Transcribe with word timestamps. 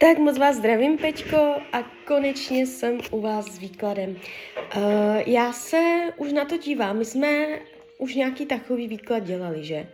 Tak 0.00 0.18
moc 0.18 0.38
vás 0.38 0.56
zdravím, 0.56 0.98
Peťko, 0.98 1.36
a 1.72 1.82
konečně 2.04 2.66
jsem 2.66 3.00
u 3.10 3.20
vás 3.20 3.46
s 3.46 3.58
výkladem. 3.58 4.10
Uh, 4.10 4.82
já 5.26 5.52
se 5.52 6.12
už 6.16 6.32
na 6.32 6.44
to 6.44 6.56
dívám, 6.56 6.98
my 6.98 7.04
jsme 7.04 7.58
už 7.98 8.14
nějaký 8.14 8.46
takový 8.46 8.88
výklad 8.88 9.18
dělali, 9.18 9.64
že? 9.64 9.88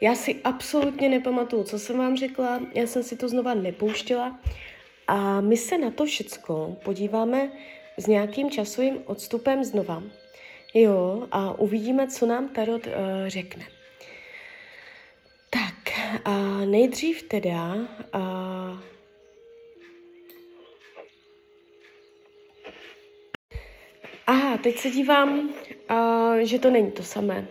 Já 0.00 0.14
si 0.14 0.40
absolutně 0.44 1.08
nepamatuju, 1.08 1.64
co 1.64 1.78
jsem 1.78 1.98
vám 1.98 2.16
řekla, 2.16 2.60
já 2.74 2.86
jsem 2.86 3.02
si 3.02 3.16
to 3.16 3.28
znova 3.28 3.54
nepouštěla 3.54 4.40
a 5.06 5.40
my 5.40 5.56
se 5.56 5.78
na 5.78 5.90
to 5.90 6.04
všecko 6.04 6.76
podíváme 6.84 7.52
s 7.98 8.06
nějakým 8.06 8.50
časovým 8.50 8.98
odstupem 9.06 9.64
znova. 9.64 10.02
Jo, 10.74 11.28
a 11.32 11.58
uvidíme, 11.58 12.08
co 12.08 12.26
nám 12.26 12.48
Tarot 12.48 12.86
uh, 12.86 12.92
řekne. 13.26 13.64
Tak, 15.50 15.98
a 16.24 16.64
nejdřív 16.64 17.22
teda 17.22 17.74
uh, 17.74 18.93
teď 24.64 24.78
se 24.78 24.90
dívám, 24.90 25.48
uh, 25.90 26.36
že 26.36 26.58
to 26.58 26.70
není 26.70 26.92
to 26.92 27.02
samé. 27.02 27.48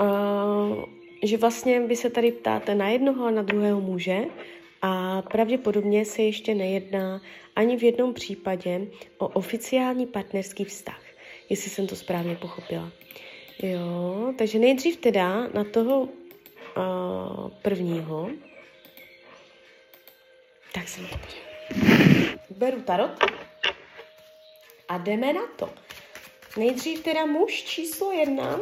Uh, 0.00 0.84
že 1.22 1.36
vlastně 1.36 1.80
vy 1.80 1.96
se 1.96 2.10
tady 2.10 2.32
ptáte 2.32 2.74
na 2.74 2.88
jednoho 2.88 3.26
a 3.26 3.30
na 3.30 3.42
druhého 3.42 3.80
muže 3.80 4.24
a 4.82 5.22
pravděpodobně 5.22 6.04
se 6.04 6.22
ještě 6.22 6.54
nejedná 6.54 7.20
ani 7.56 7.76
v 7.76 7.82
jednom 7.82 8.14
případě 8.14 8.86
o 9.18 9.28
oficiální 9.28 10.06
partnerský 10.06 10.64
vztah, 10.64 11.02
jestli 11.48 11.70
jsem 11.70 11.86
to 11.86 11.96
správně 11.96 12.36
pochopila. 12.36 12.92
Jo, 13.62 14.32
takže 14.38 14.58
nejdřív 14.58 14.96
teda 14.96 15.48
na 15.54 15.64
toho 15.64 16.00
uh, 16.00 16.08
prvního. 17.62 18.30
Tak 20.74 20.88
se 20.88 21.00
podívám. 21.00 22.38
Beru 22.50 22.80
tarot. 22.80 23.10
A 24.88 24.98
jdeme 24.98 25.32
na 25.32 25.46
to. 25.56 25.85
Nejdřív 26.56 27.02
teda 27.02 27.26
muž 27.26 27.62
číslo 27.62 28.12
jedna. 28.12 28.60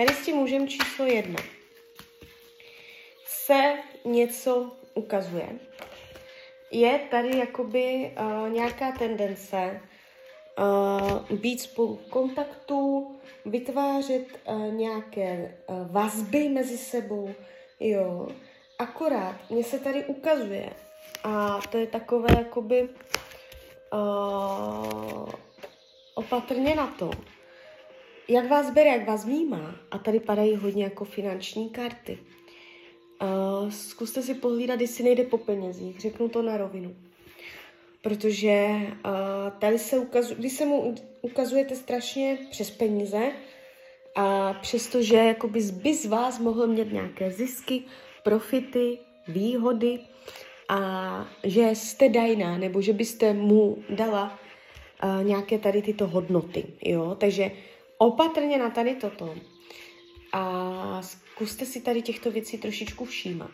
Tady 0.00 0.14
s 0.14 0.24
tím 0.24 0.36
mužem 0.36 0.68
číslo 0.68 1.06
jedna 1.06 1.40
se 3.24 3.74
něco 4.04 4.70
ukazuje. 4.94 5.48
Je 6.70 6.98
tady 7.10 7.38
jakoby 7.38 8.14
uh, 8.20 8.48
nějaká 8.52 8.92
tendence 8.92 9.80
uh, 10.58 11.38
být 11.38 11.60
spolu 11.60 11.96
v 11.96 12.10
kontaktu, 12.10 13.10
vytvářet 13.44 14.26
uh, 14.44 14.74
nějaké 14.74 15.58
uh, 15.66 15.92
vazby 15.92 16.48
mezi 16.48 16.78
sebou, 16.78 17.34
jo. 17.80 18.28
Akorát 18.78 19.50
mně 19.50 19.64
se 19.64 19.78
tady 19.78 20.04
ukazuje 20.04 20.70
a 21.24 21.60
to 21.70 21.78
je 21.78 21.86
takové 21.86 22.28
jakoby 22.38 22.88
uh, 23.92 25.28
opatrně 26.14 26.74
na 26.74 26.86
to, 26.86 27.10
jak 28.30 28.48
vás 28.48 28.70
bere, 28.70 28.90
jak 28.90 29.06
vás 29.06 29.24
vnímá. 29.24 29.74
A 29.90 29.98
tady 29.98 30.20
padají 30.20 30.56
hodně 30.56 30.84
jako 30.84 31.04
finanční 31.04 31.70
karty. 31.70 32.18
Uh, 33.22 33.70
zkuste 33.70 34.22
si 34.22 34.34
pohlídat, 34.34 34.80
jestli 34.80 35.04
nejde 35.04 35.24
po 35.24 35.38
penězích. 35.38 36.00
Řeknu 36.00 36.28
to 36.28 36.42
na 36.42 36.56
rovinu. 36.56 36.96
Protože 38.02 38.66
uh, 38.74 39.58
tady 39.58 39.78
se 39.78 39.98
ukazuje, 39.98 40.36
když 40.38 40.52
se 40.52 40.66
mu 40.66 40.94
ukazujete 41.22 41.76
strašně 41.76 42.38
přes 42.50 42.70
peníze, 42.70 43.32
a 44.14 44.52
přestože 44.52 45.16
jakoby 45.16 45.60
by 45.62 45.94
z 45.94 46.06
vás 46.06 46.38
mohl 46.38 46.66
mít 46.66 46.92
nějaké 46.92 47.30
zisky, 47.30 47.82
profity, 48.22 48.98
výhody 49.28 49.98
a 50.68 51.28
že 51.44 51.70
jste 51.72 52.08
dajná, 52.08 52.58
nebo 52.58 52.82
že 52.82 52.92
byste 52.92 53.32
mu 53.32 53.78
dala 53.90 54.38
uh, 55.02 55.24
nějaké 55.24 55.58
tady 55.58 55.82
tyto 55.82 56.06
hodnoty, 56.06 56.64
jo, 56.84 57.16
takže 57.20 57.50
opatrně 58.00 58.58
na 58.58 58.70
tady 58.70 58.94
toto 58.94 59.34
a 60.32 61.02
zkuste 61.02 61.66
si 61.66 61.80
tady 61.80 62.02
těchto 62.02 62.30
věcí 62.30 62.58
trošičku 62.58 63.04
všímat. 63.04 63.50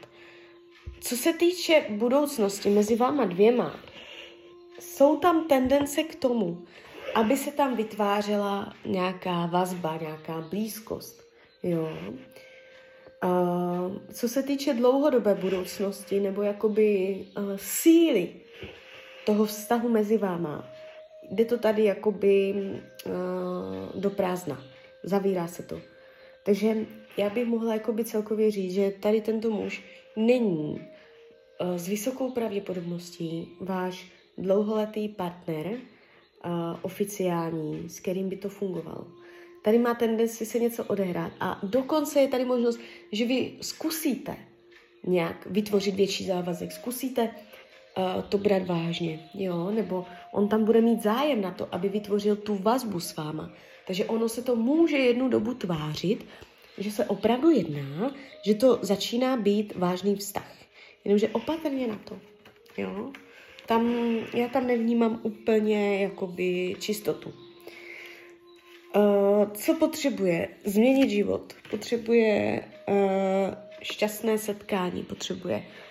Co 1.01 1.17
se 1.17 1.33
týče 1.33 1.87
budoucnosti 1.91 2.71
mezi 2.71 2.97
váma 2.97 3.25
dvěma, 3.25 3.81
jsou 4.81 5.17
tam 5.17 5.49
tendence 5.49 6.03
k 6.03 6.15
tomu, 6.15 6.65
aby 7.15 7.37
se 7.37 7.53
tam 7.53 7.77
vytvářela 7.77 8.75
nějaká 8.85 9.47
vazba, 9.47 9.97
nějaká 10.01 10.41
blízkost. 10.41 11.23
Jo. 11.63 11.89
A 13.23 13.31
co 14.13 14.29
se 14.29 14.43
týče 14.43 14.75
dlouhodobé 14.75 15.35
budoucnosti 15.35 16.21
nebo 16.21 16.43
jakoby 16.43 17.19
uh, 17.39 17.57
síly 17.57 18.35
toho 19.25 19.45
vztahu 19.45 19.89
mezi 19.89 20.19
váma, 20.19 20.76
jde 21.31 21.45
to 21.45 21.59
tady 21.59 21.85
jakoby 21.85 22.55
uh, 23.07 24.01
do 24.01 24.11
prázdna. 24.11 24.63
Zavírá 25.03 25.49
se 25.49 25.63
to. 25.63 25.81
Takže 26.45 26.77
já 27.17 27.31
bych 27.31 27.47
mohla 27.47 27.75
jakoby 27.75 28.05
celkově 28.05 28.51
říct, 28.51 28.73
že 28.75 28.93
tady 29.01 29.21
tento 29.21 29.51
muž 29.51 29.83
není 30.17 30.81
uh, 31.61 31.77
s 31.77 31.89
vysokou 31.89 32.31
pravděpodobností 32.31 33.49
váš 33.61 34.13
dlouholetý 34.39 35.09
partner, 35.09 35.67
uh, 35.67 35.81
oficiální, 36.83 37.89
s 37.89 38.01
kterým 38.01 38.29
by 38.29 38.37
to 38.37 38.49
fungovalo. 38.49 39.07
Tady 39.63 39.79
má 39.79 39.95
tendenci 39.95 40.47
se 40.47 40.59
něco 40.59 40.85
odehrát 40.85 41.33
a 41.41 41.61
dokonce 41.63 42.21
je 42.21 42.29
tady 42.29 42.45
možnost, 42.45 42.81
že 43.13 43.25
vy 43.25 43.53
zkusíte 43.61 44.37
nějak 45.07 45.47
vytvořit 45.47 45.95
větší 45.95 46.27
závazek, 46.27 46.73
zkusíte 46.73 47.31
uh, 47.97 48.23
to 48.29 48.39
brát 48.39 48.67
vážně, 48.67 49.21
jo, 49.35 49.71
nebo 49.71 50.07
on 50.33 50.49
tam 50.49 50.65
bude 50.65 50.81
mít 50.81 51.03
zájem 51.03 51.41
na 51.41 51.51
to, 51.51 51.75
aby 51.75 51.89
vytvořil 51.89 52.37
tu 52.37 52.55
vazbu 52.55 53.01
s 53.01 53.17
váma. 53.17 53.51
Takže 53.87 54.05
ono 54.05 54.29
se 54.29 54.43
to 54.43 54.57
může 54.57 54.97
jednu 54.97 55.29
dobu 55.29 55.55
tvářit, 55.55 56.27
že 56.79 56.91
se 56.91 57.05
opravdu 57.05 57.51
jedná, 57.51 58.15
že 58.47 58.55
to 58.55 58.79
začíná 58.83 59.37
být 59.37 59.77
vážný 59.77 60.17
vztah. 60.17 60.53
Jenomže 61.05 61.29
opatrně 61.29 61.87
na 61.87 61.97
to, 62.05 62.19
jo. 62.77 63.13
Tam, 63.67 63.95
já 64.35 64.49
tam 64.49 64.67
nevnímám 64.67 65.21
úplně 65.23 66.03
jakoby 66.03 66.77
čistotu. 66.81 67.33
Uh, 68.97 69.51
co 69.53 69.75
potřebuje? 69.75 70.49
Změnit 70.65 71.11
život. 71.11 71.55
Potřebuje 71.71 72.65
uh, 72.89 72.95
šťastné 73.83 74.39
setkání. 74.39 75.03
Potřebuje 75.03 75.57
uh, 75.57 75.86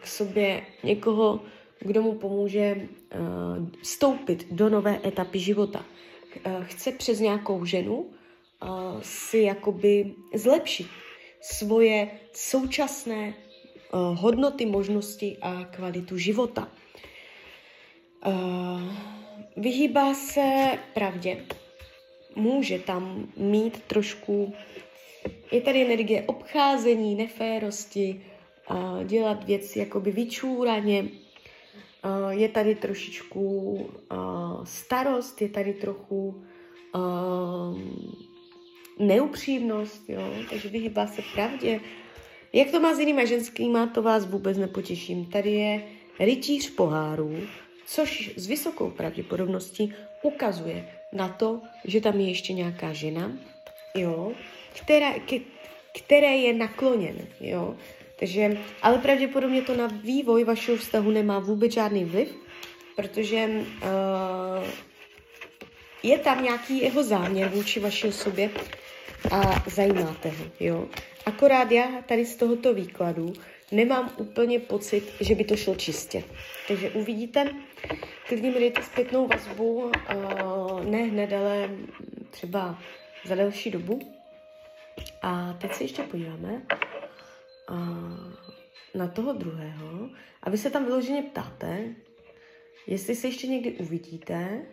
k 0.00 0.06
sobě 0.06 0.62
někoho, 0.82 1.40
kdo 1.80 2.02
mu 2.02 2.14
pomůže 2.14 2.76
uh, 2.76 3.68
stoupit 3.82 4.46
do 4.50 4.68
nové 4.68 5.00
etapy 5.04 5.38
života. 5.38 5.84
Uh, 6.46 6.64
chce 6.64 6.92
přes 6.92 7.20
nějakou 7.20 7.64
ženu 7.64 8.10
si 9.02 9.38
jakoby 9.38 10.14
zlepšit 10.34 10.86
svoje 11.40 12.10
současné 12.32 13.34
hodnoty, 13.92 14.66
možnosti 14.66 15.36
a 15.42 15.64
kvalitu 15.64 16.18
života. 16.18 16.68
Vyhýbá 19.56 20.14
se 20.14 20.78
pravdě. 20.94 21.46
Může 22.36 22.78
tam 22.78 23.32
mít 23.36 23.82
trošku, 23.82 24.54
je 25.52 25.60
tady 25.60 25.84
energie 25.84 26.22
obcházení, 26.22 27.14
neférosti, 27.14 28.26
dělat 29.04 29.44
věci 29.44 29.78
jakoby 29.78 30.10
vyčúraně, 30.10 31.02
uh, 31.02 32.30
je 32.30 32.48
tady 32.48 32.74
trošičku 32.74 33.78
starost, 34.64 35.42
je 35.42 35.48
tady 35.48 35.72
trochu 35.72 36.44
neupřímnost, 38.98 40.02
jo? 40.08 40.32
takže 40.50 40.68
vyhýbá 40.68 41.06
se 41.06 41.22
pravdě. 41.34 41.80
Jak 42.52 42.70
to 42.70 42.80
má 42.80 42.94
s 42.94 42.98
jinýma 42.98 43.24
ženskýma, 43.24 43.86
to 43.86 44.02
vás 44.02 44.26
vůbec 44.26 44.58
nepotěším. 44.58 45.26
Tady 45.26 45.50
je 45.50 45.82
rytíř 46.20 46.70
pohárů, 46.70 47.36
což 47.86 48.32
s 48.36 48.46
vysokou 48.46 48.90
pravděpodobností 48.90 49.94
ukazuje 50.22 50.88
na 51.12 51.28
to, 51.28 51.60
že 51.84 52.00
tam 52.00 52.20
je 52.20 52.28
ještě 52.28 52.52
nějaká 52.52 52.92
žena, 52.92 53.32
jo, 53.94 54.32
která, 54.80 55.12
ke, 55.18 55.38
které 55.98 56.36
je 56.36 56.52
nakloněn, 56.54 57.26
jo. 57.40 57.76
Takže, 58.20 58.58
ale 58.82 58.98
pravděpodobně 58.98 59.62
to 59.62 59.76
na 59.76 59.86
vývoj 59.86 60.44
vašeho 60.44 60.76
vztahu 60.76 61.10
nemá 61.10 61.38
vůbec 61.38 61.72
žádný 61.72 62.04
vliv, 62.04 62.34
protože 62.96 63.46
uh, 63.46 64.64
je 66.02 66.18
tam 66.18 66.44
nějaký 66.44 66.78
jeho 66.78 67.02
záměr 67.02 67.48
vůči 67.48 67.80
vaší 67.80 68.08
osobě 68.08 68.50
a 69.30 69.64
zajímáte 69.70 70.28
ho, 70.28 70.44
jo. 70.60 70.88
Akorát 71.26 71.70
já 71.70 71.88
tady 72.06 72.26
z 72.26 72.36
tohoto 72.36 72.74
výkladu 72.74 73.32
nemám 73.72 74.12
úplně 74.16 74.58
pocit, 74.58 75.12
že 75.20 75.34
by 75.34 75.44
to 75.44 75.56
šlo 75.56 75.74
čistě. 75.74 76.24
Takže 76.68 76.90
uvidíte, 76.90 77.46
klidně 78.28 78.50
mi 78.50 78.60
dejte 78.60 78.82
zpětnou 78.82 79.26
vazbu, 79.26 79.74
uh, 79.74 80.84
ne 80.84 80.98
hned, 80.98 81.32
ale 81.32 81.70
třeba 82.30 82.78
za 83.24 83.34
delší 83.34 83.70
dobu. 83.70 84.00
A 85.22 85.56
teď 85.60 85.74
se 85.74 85.84
ještě 85.84 86.02
podíváme 86.02 86.62
na 88.94 89.08
toho 89.08 89.32
druhého 89.32 90.10
a 90.42 90.50
vy 90.50 90.58
se 90.58 90.70
tam 90.70 90.84
vyloženě 90.84 91.22
ptáte, 91.22 91.94
jestli 92.86 93.16
se 93.16 93.26
ještě 93.26 93.46
někdy 93.46 93.72
uvidíte, 93.72 94.66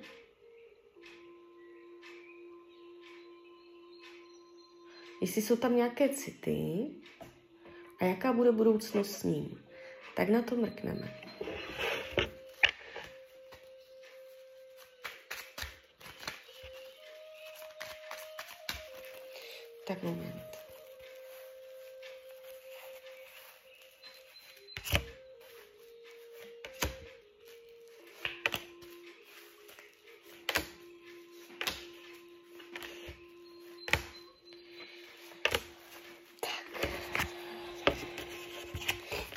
jestli 5.22 5.42
jsou 5.42 5.56
tam 5.56 5.76
nějaké 5.76 6.10
city 6.10 6.92
a 8.00 8.06
jaká 8.06 8.34
bude 8.34 8.52
budoucnost 8.52 9.12
s 9.12 9.24
ním. 9.24 9.64
Tak 10.16 10.30
na 10.30 10.42
to 10.42 10.56
mrkneme. 10.56 11.22
Tak 19.88 20.04
moment. 20.04 20.47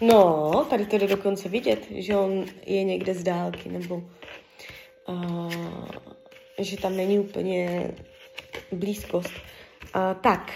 No, 0.01 0.51
tady 0.71 0.87
to 0.87 0.99
jde 0.99 1.07
dokonce 1.07 1.49
vidět, 1.49 1.87
že 1.91 2.17
on 2.17 2.45
je 2.67 2.85
někde 2.85 3.15
z 3.15 3.23
dálky, 3.23 3.69
nebo 3.69 4.03
uh, 5.09 5.53
že 6.59 6.77
tam 6.77 6.97
není 6.97 7.19
úplně 7.19 7.91
blízkost. 8.73 9.33
Uh, 9.97 10.21
tak, 10.21 10.53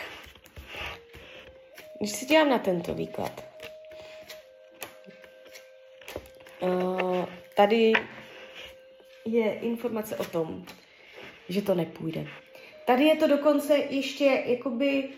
když 1.99 2.11
si 2.11 2.27
dělám 2.27 2.49
na 2.49 2.59
tento 2.59 2.95
výklad, 2.95 3.45
uh, 6.61 7.25
tady 7.57 7.93
je 9.25 9.55
informace 9.55 10.17
o 10.17 10.25
tom, 10.25 10.65
že 11.49 11.63
to 11.63 11.75
nepůjde. 11.75 12.27
Tady 12.87 13.05
je 13.05 13.17
to 13.17 13.27
dokonce 13.27 13.77
ještě 13.77 14.43
jakoby 14.47 15.09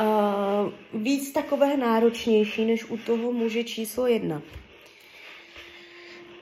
uh, 0.00 0.72
víc 1.02 1.32
takové 1.32 1.76
náročnější 1.76 2.64
než 2.64 2.90
u 2.90 2.96
toho 2.96 3.32
muže 3.32 3.64
číslo 3.64 4.06
jedna. 4.06 4.42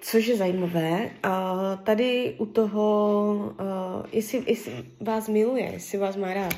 Což 0.00 0.26
je 0.26 0.36
zajímavé. 0.36 1.10
A 1.22 1.54
tady 1.84 2.34
u 2.38 2.46
toho, 2.46 3.34
uh, 3.60 4.06
jestli, 4.12 4.42
jestli 4.46 4.72
vás 5.00 5.28
miluje, 5.28 5.64
jestli 5.72 5.98
vás 5.98 6.16
má 6.16 6.34
rád, 6.34 6.54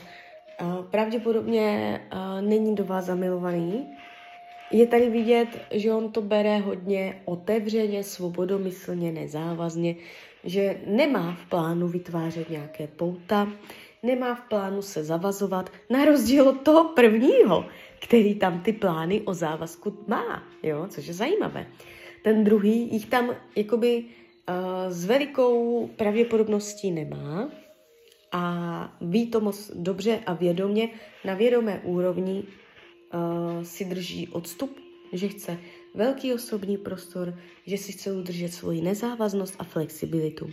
uh, 0.60 0.84
pravděpodobně 0.84 2.00
uh, 2.12 2.48
není 2.48 2.74
do 2.74 2.84
vás 2.84 3.04
zamilovaný. 3.04 3.86
Je 4.70 4.86
tady 4.86 5.10
vidět, 5.10 5.48
že 5.70 5.92
on 5.92 6.12
to 6.12 6.22
bere 6.22 6.58
hodně 6.58 7.22
otevřeně, 7.24 8.04
svobodomyslně, 8.04 9.12
nezávazně, 9.12 9.94
že 10.44 10.80
nemá 10.86 11.36
v 11.44 11.48
plánu 11.48 11.88
vytvářet 11.88 12.50
nějaké 12.50 12.86
pouta, 12.86 13.48
nemá 14.02 14.34
v 14.34 14.40
plánu 14.40 14.82
se 14.82 15.04
zavazovat, 15.04 15.72
na 15.90 16.04
rozdíl 16.04 16.49
od 16.49 16.62
toho 16.62 16.84
prvního, 16.84 17.66
který 18.00 18.34
tam 18.34 18.60
ty 18.60 18.72
plány 18.72 19.20
o 19.20 19.34
závazku 19.34 20.04
má, 20.06 20.43
jo, 20.62 20.87
což 20.88 21.06
je 21.06 21.14
zajímavé. 21.14 21.66
Ten 22.25 22.44
druhý 22.44 22.93
jich 22.93 23.06
tam 23.06 23.34
jakoby 23.56 24.04
uh, 24.04 24.54
s 24.88 25.04
velikou 25.04 25.87
pravděpodobností 25.96 26.90
nemá 26.90 27.50
a 28.32 28.96
ví 29.00 29.26
to 29.26 29.40
moc 29.40 29.70
dobře 29.75 30.19
a 30.26 30.32
vědomě, 30.32 30.88
na 31.25 31.34
vědomé 31.34 31.81
úrovni 31.84 32.43
uh, 32.43 33.62
si 33.62 33.84
drží 33.84 34.28
odstup, 34.28 34.81
že 35.12 35.28
chce 35.28 35.58
velký 35.94 36.34
osobní 36.34 36.76
prostor, 36.76 37.38
že 37.66 37.78
si 37.78 37.93
chce 37.93 38.12
udržet 38.12 38.49
svoji 38.49 38.81
nezávaznost 38.81 39.54
a 39.58 39.64
flexibilitu. 39.64 40.44
Uh, 40.44 40.52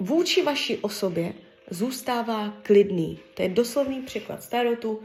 vůči 0.00 0.42
vaší 0.42 0.76
osobě 0.76 1.34
zůstává 1.70 2.54
klidný. 2.62 3.18
To 3.34 3.42
je 3.42 3.48
doslovný 3.48 4.02
překlad 4.02 4.42
starotu, 4.42 5.00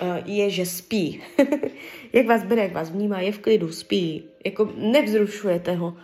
eh, 0.00 0.22
je, 0.26 0.50
že 0.50 0.66
spí. 0.66 1.22
jak 2.12 2.26
vás 2.26 2.44
bere, 2.44 2.62
jak 2.62 2.72
vás 2.72 2.90
vnímá, 2.90 3.20
je 3.20 3.32
v 3.32 3.38
klidu, 3.38 3.72
spí. 3.72 4.24
Jako 4.44 4.72
nevzrušujete 4.76 5.74
ho. 5.74 5.96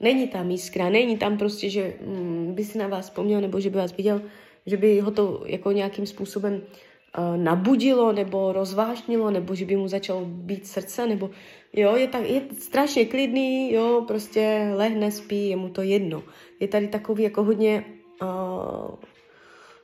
Není 0.00 0.28
tam 0.28 0.50
jiskra, 0.50 0.90
není 0.90 1.18
tam 1.18 1.38
prostě, 1.38 1.70
že 1.70 1.94
mm, 2.06 2.54
by 2.54 2.64
si 2.64 2.78
na 2.78 2.88
vás 2.88 3.04
vzpomněl, 3.04 3.40
nebo 3.40 3.60
že 3.60 3.70
by 3.70 3.78
vás 3.78 3.96
viděl, 3.96 4.22
že 4.66 4.76
by 4.76 5.00
ho 5.00 5.10
to 5.10 5.42
jako 5.46 5.72
nějakým 5.72 6.06
způsobem 6.06 6.54
uh, 6.54 7.36
nabudilo, 7.36 8.12
nebo 8.12 8.52
rozvážnilo, 8.52 9.30
nebo 9.30 9.54
že 9.54 9.64
by 9.64 9.76
mu 9.76 9.88
začalo 9.88 10.24
být 10.24 10.66
srdce, 10.66 11.06
nebo 11.06 11.30
jo, 11.72 11.96
je, 11.96 12.08
tak, 12.08 12.30
je 12.30 12.42
strašně 12.58 13.04
klidný, 13.04 13.72
jo, 13.72 14.04
prostě 14.06 14.70
lehne, 14.74 15.10
spí, 15.10 15.48
je 15.48 15.56
mu 15.56 15.68
to 15.68 15.82
jedno. 15.82 16.22
Je 16.60 16.68
tady 16.68 16.88
takový 16.88 17.22
jako 17.22 17.44
hodně 17.44 17.84
uh, 18.22 18.94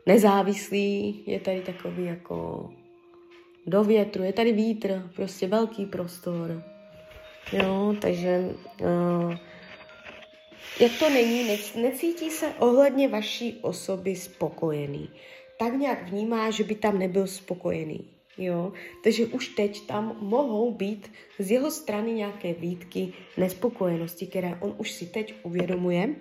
nezávislý, 0.06 1.22
je 1.26 1.40
tady 1.40 1.60
takový 1.60 2.04
jako 2.04 2.70
do 3.66 3.84
větru, 3.84 4.22
je 4.22 4.32
tady 4.32 4.52
vítr, 4.52 5.10
prostě 5.16 5.46
velký 5.46 5.86
prostor. 5.86 6.62
Jo, 7.52 7.96
takže 8.00 8.48
uh, 8.80 9.34
jak 10.80 10.92
to 10.98 11.10
není, 11.10 11.44
ne, 11.48 11.56
necítí 11.82 12.30
se 12.30 12.54
ohledně 12.58 13.08
vaší 13.08 13.58
osoby 13.62 14.16
spokojený. 14.16 15.10
Tak 15.58 15.74
nějak 15.74 16.08
vnímá, 16.08 16.50
že 16.50 16.64
by 16.64 16.74
tam 16.74 16.98
nebyl 16.98 17.26
spokojený. 17.26 18.00
Jo? 18.38 18.72
Takže 19.04 19.26
už 19.26 19.48
teď 19.48 19.86
tam 19.86 20.16
mohou 20.20 20.72
být 20.72 21.12
z 21.38 21.50
jeho 21.50 21.70
strany 21.70 22.12
nějaké 22.12 22.52
výtky 22.52 23.12
nespokojenosti, 23.36 24.26
které 24.26 24.58
on 24.60 24.74
už 24.79 24.93
si 24.93 25.06
teď 25.06 25.34
uvědomuje 25.43 26.14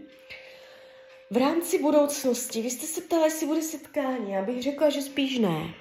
v 1.33 1.37
rámci 1.37 1.79
budoucnosti, 1.79 2.61
vy 2.61 2.69
jste 2.69 2.85
se 2.85 3.01
ptala, 3.01 3.25
jestli 3.25 3.47
bude 3.47 3.61
setkání. 3.61 4.31
Já 4.31 4.41
bych 4.41 4.63
řekla, 4.63 4.89
že 4.89 5.01
spíš 5.01 5.39
ne. 5.39 5.73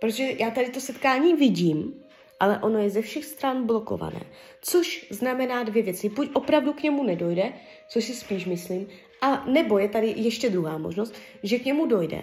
Protože 0.00 0.30
já 0.38 0.50
tady 0.50 0.70
to 0.70 0.80
setkání 0.80 1.34
vidím, 1.34 2.04
ale 2.40 2.58
ono 2.58 2.78
je 2.78 2.90
ze 2.90 3.02
všech 3.02 3.24
stran 3.24 3.66
blokované. 3.66 4.20
Což 4.62 5.06
znamená 5.10 5.62
dvě 5.62 5.82
věci. 5.82 6.08
Buď 6.08 6.30
opravdu 6.32 6.72
k 6.72 6.82
němu 6.82 7.02
nedojde, 7.02 7.52
což 7.88 8.04
si 8.04 8.14
spíš 8.14 8.46
myslím, 8.46 8.88
a 9.20 9.44
nebo 9.46 9.78
je 9.78 9.88
tady 9.88 10.14
ještě 10.16 10.50
druhá 10.50 10.78
možnost, 10.78 11.14
že 11.42 11.58
k 11.58 11.64
němu 11.64 11.86
dojde, 11.86 12.22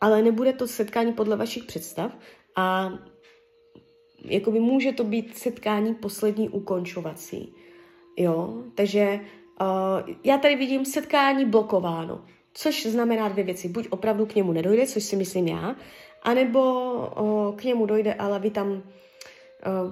ale 0.00 0.22
nebude 0.22 0.52
to 0.52 0.66
setkání 0.66 1.12
podle 1.12 1.36
vašich 1.36 1.64
představ 1.64 2.18
a 2.56 2.92
jakoby 4.24 4.60
může 4.60 4.92
to 4.92 5.04
být 5.04 5.38
setkání 5.38 5.94
poslední 5.94 6.48
ukončovací. 6.48 7.54
Jo, 8.16 8.64
takže 8.74 9.20
Uh, 9.60 10.14
já 10.24 10.38
tady 10.38 10.56
vidím 10.56 10.84
setkání 10.84 11.44
blokováno, 11.44 12.24
což 12.52 12.86
znamená 12.86 13.28
dvě 13.28 13.44
věci. 13.44 13.68
Buď 13.68 13.88
opravdu 13.90 14.26
k 14.26 14.34
němu 14.34 14.52
nedojde, 14.52 14.86
což 14.86 15.04
si 15.04 15.16
myslím 15.16 15.48
já, 15.48 15.76
anebo 16.22 16.92
uh, 16.92 17.56
k 17.56 17.64
němu 17.64 17.86
dojde, 17.86 18.14
ale 18.14 18.38
vy 18.40 18.50
tam 18.50 18.70
uh, 18.70 18.82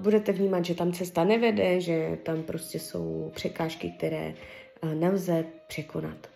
budete 0.01 0.33
vnímat, 0.33 0.65
že 0.65 0.75
tam 0.75 0.93
cesta 0.93 1.25
nevede, 1.25 1.81
že 1.81 2.19
tam 2.23 2.43
prostě 2.43 2.79
jsou 2.79 3.31
překážky, 3.35 3.91
které 3.91 4.35
uh, 4.83 4.95
nelze 4.95 5.45
překonat. 5.69 6.27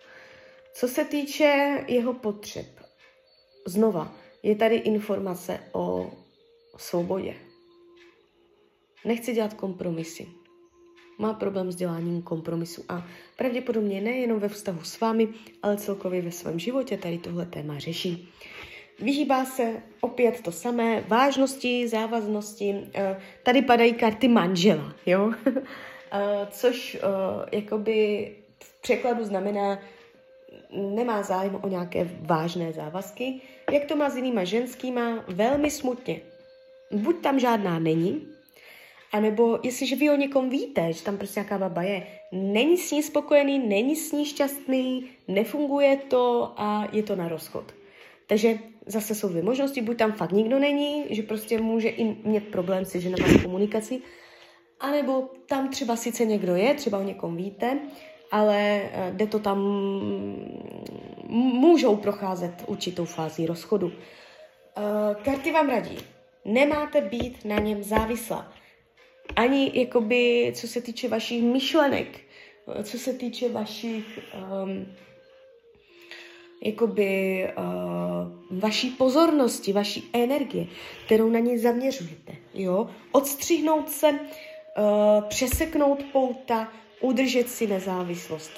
Co 0.73 0.87
se 0.87 1.05
týče 1.05 1.83
jeho 1.87 2.13
potřeb, 2.13 2.65
znova, 3.67 4.13
je 4.43 4.55
tady 4.55 4.75
informace 4.75 5.59
o 5.71 6.11
svobodě. 6.77 7.35
Nechci 9.05 9.33
dělat 9.33 9.53
kompromisy 9.53 10.40
má 11.21 11.33
problém 11.33 11.71
s 11.71 11.75
děláním 11.75 12.21
kompromisu 12.21 12.83
a 12.89 13.05
pravděpodobně 13.37 14.01
nejenom 14.01 14.39
ve 14.39 14.49
vztahu 14.49 14.83
s 14.83 14.99
vámi, 14.99 15.27
ale 15.63 15.77
celkově 15.77 16.21
ve 16.21 16.31
svém 16.31 16.59
životě 16.59 16.97
tady 16.97 17.17
tohle 17.17 17.45
téma 17.45 17.79
řeší. 17.79 18.29
Vyhýbá 18.99 19.45
se 19.45 19.73
opět 20.01 20.41
to 20.41 20.51
samé, 20.51 21.03
vážnosti, 21.07 21.87
závaznosti. 21.87 22.75
Eh, 22.93 23.17
tady 23.43 23.61
padají 23.61 23.93
karty 23.93 24.27
manžela, 24.27 24.95
jo? 25.05 25.31
Eh, 26.13 26.47
což 26.51 26.95
eh, 26.95 27.55
jakoby 27.55 28.31
v 28.63 28.81
překladu 28.81 29.23
znamená, 29.23 29.79
nemá 30.95 31.23
zájem 31.23 31.55
o 31.55 31.67
nějaké 31.67 32.09
vážné 32.21 32.73
závazky. 32.73 33.41
Jak 33.71 33.85
to 33.85 33.95
má 33.95 34.09
s 34.09 34.15
jinýma 34.15 34.43
ženskýma? 34.43 35.23
Velmi 35.27 35.71
smutně. 35.71 36.21
buď 36.91 37.21
tam 37.21 37.39
žádná 37.39 37.79
není, 37.79 38.27
anebo 39.11 39.59
jestliže 39.63 39.95
vy 39.95 40.09
o 40.09 40.15
někom 40.15 40.49
víte, 40.49 40.93
že 40.93 41.03
tam 41.03 41.17
prostě 41.17 41.39
nějaká 41.39 41.57
baba 41.57 41.83
je, 41.83 42.07
není 42.31 42.77
s 42.77 42.91
ní 42.91 43.03
spokojený, 43.03 43.59
není 43.59 43.95
s 43.95 44.11
ní 44.11 44.25
šťastný, 44.25 45.09
nefunguje 45.27 45.97
to 45.97 46.53
a 46.57 46.87
je 46.91 47.03
to 47.03 47.15
na 47.15 47.27
rozchod. 47.27 47.73
Takže 48.27 48.59
zase 48.85 49.15
jsou 49.15 49.29
dvě 49.29 49.43
možnosti, 49.43 49.81
buď 49.81 49.97
tam 49.97 50.11
fakt 50.11 50.31
nikdo 50.31 50.59
není, 50.59 51.05
že 51.09 51.23
prostě 51.23 51.61
může 51.61 51.89
i 51.89 52.03
mít 52.27 52.47
problém 52.47 52.85
si 52.85 53.01
ženovat 53.01 53.41
komunikaci, 53.43 54.01
anebo 54.79 55.29
tam 55.45 55.69
třeba 55.69 55.95
sice 55.95 56.25
někdo 56.25 56.55
je, 56.55 56.73
třeba 56.73 56.97
o 56.97 57.03
někom 57.03 57.35
víte, 57.35 57.79
ale 58.31 58.57
eh, 58.57 59.11
jde 59.15 59.27
to 59.27 59.39
tam, 59.39 59.59
můžou 61.31 61.95
procházet 61.95 62.63
určitou 62.67 63.05
fází 63.05 63.45
rozchodu. 63.45 63.87
Uh, 63.87 65.23
karty 65.23 65.51
vám 65.51 65.69
radí, 65.69 65.97
nemáte 66.45 67.01
být 67.01 67.45
na 67.45 67.59
něm 67.59 67.83
závislá. 67.83 68.53
Ani 69.35 69.71
jakoby, 69.73 70.51
co 70.55 70.67
se 70.67 70.81
týče 70.81 71.07
vašich 71.07 71.43
myšlenek, 71.43 72.19
co 72.83 72.99
se 72.99 73.13
týče 73.13 73.49
vašich 73.49 74.19
um, 74.63 74.85
jakoby 76.63 77.47
uh, 77.57 78.59
vaší 78.59 78.89
pozornosti, 78.89 79.73
vaší 79.73 80.09
energie, 80.13 80.67
kterou 81.05 81.29
na 81.29 81.39
ně 81.39 81.59
zaměřujete. 81.59 82.35
Jo? 82.53 82.89
Odstřihnout 83.11 83.89
se, 83.89 84.09
uh, 84.11 84.17
přeseknout 85.27 86.03
pouta, 86.11 86.73
udržet 87.01 87.49
si 87.49 87.67
nezávislost. 87.67 88.51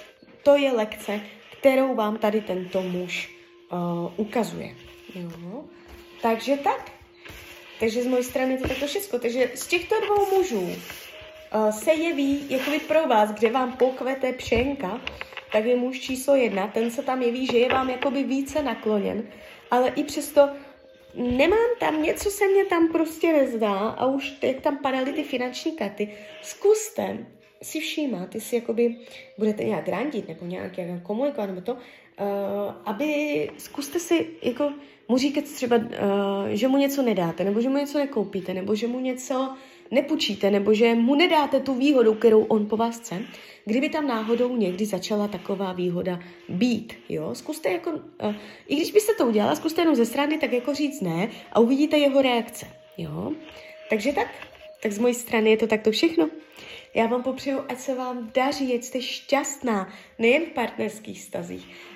To 0.43 0.55
je 0.55 0.71
lekce, 0.71 1.21
kterou 1.59 1.95
vám 1.95 2.17
tady 2.17 2.41
tento 2.41 2.81
muž 2.81 3.35
uh, 3.71 4.11
ukazuje. 4.17 4.75
Jo? 5.15 5.63
Takže 6.21 6.57
tak. 6.57 6.92
Takže 7.79 8.03
z 8.03 8.07
mojej 8.07 8.23
strany 8.23 8.57
to 8.57 8.67
takto 8.67 8.87
všechno. 8.87 9.19
Takže 9.19 9.51
z 9.55 9.67
těchto 9.67 9.95
dvou 10.05 10.37
mužů 10.37 10.61
uh, 10.61 11.69
se 11.69 11.93
jeví 11.93 12.45
jakoby 12.49 12.79
pro 12.79 13.07
vás, 13.07 13.31
kde 13.31 13.49
vám 13.49 13.77
pokvete 13.77 14.33
pšenka, 14.33 15.01
tak 15.51 15.65
je 15.65 15.75
muž 15.75 15.99
číslo 15.99 16.35
jedna, 16.35 16.67
ten 16.67 16.91
se 16.91 17.03
tam 17.03 17.21
jeví, 17.21 17.45
že 17.45 17.57
je 17.57 17.69
vám 17.69 17.89
jakoby 17.89 18.23
více 18.23 18.63
nakloněn, 18.63 19.23
ale 19.71 19.89
i 19.89 20.03
přesto 20.03 20.49
nemám 21.15 21.69
tam, 21.79 22.03
něco 22.03 22.31
se 22.31 22.47
mě 22.47 22.65
tam 22.65 22.91
prostě 22.91 23.33
nezdá 23.33 23.77
a 23.89 24.05
už 24.05 24.33
jak 24.41 24.61
tam 24.61 24.77
padaly 24.77 25.13
ty 25.13 25.23
finanční 25.23 25.71
karty, 25.71 26.13
zkuste 26.41 27.25
si 27.61 27.79
všímat, 27.79 28.35
jestli 28.35 28.57
jakoby 28.57 28.95
budete 29.37 29.63
nějak 29.63 29.87
randit 29.87 30.27
nebo 30.27 30.45
nějak, 30.45 30.77
nějak 30.77 31.03
komunikovat 31.03 31.45
nebo 31.45 31.61
to, 31.61 31.73
uh, 31.73 31.79
aby 32.85 33.49
zkuste 33.57 33.99
si 33.99 34.27
jako 34.41 34.73
mu 35.07 35.17
říkat 35.17 35.43
třeba, 35.43 35.75
uh, 35.75 35.83
že 36.49 36.67
mu 36.67 36.77
něco 36.77 37.01
nedáte, 37.01 37.43
nebo 37.43 37.61
že 37.61 37.69
mu 37.69 37.77
něco 37.77 37.97
nekoupíte, 37.97 38.53
nebo 38.53 38.75
že 38.75 38.87
mu 38.87 38.99
něco 38.99 39.53
nepůjčíte, 39.91 40.51
nebo 40.51 40.73
že 40.73 40.95
mu 40.95 41.15
nedáte 41.15 41.59
tu 41.59 41.73
výhodu, 41.73 42.13
kterou 42.13 42.43
on 42.43 42.65
po 42.65 42.77
vás 42.77 42.99
chce, 42.99 43.21
kdyby 43.65 43.89
tam 43.89 44.07
náhodou 44.07 44.57
někdy 44.57 44.85
začala 44.85 45.27
taková 45.27 45.73
výhoda 45.73 46.19
být, 46.49 46.93
jo, 47.09 47.35
zkuste 47.35 47.71
jako, 47.71 47.91
uh, 47.91 48.35
i 48.67 48.75
když 48.75 48.91
byste 48.91 49.13
to 49.17 49.25
udělala, 49.25 49.55
zkuste 49.55 49.81
jenom 49.81 49.95
ze 49.95 50.05
strany 50.05 50.37
tak 50.37 50.53
jako 50.53 50.73
říct 50.73 51.01
ne 51.01 51.29
a 51.51 51.59
uvidíte 51.59 51.97
jeho 51.97 52.21
reakce, 52.21 52.67
jo. 52.97 53.31
Takže 53.89 54.13
tak, 54.13 54.27
tak 54.83 54.91
z 54.91 54.99
mojí 54.99 55.13
strany 55.13 55.49
je 55.49 55.57
to 55.57 55.67
takto 55.67 55.91
všechno. 55.91 56.29
Já 56.95 57.07
vám 57.07 57.23
popřeju, 57.23 57.59
ať 57.69 57.79
se 57.79 57.95
vám 57.95 58.31
daří, 58.33 58.75
ať 58.75 58.83
jste 58.83 59.01
šťastná, 59.01 59.93
nejen 60.19 60.43
v 60.43 60.49
partnerských 60.49 61.21
stazích. 61.21 61.67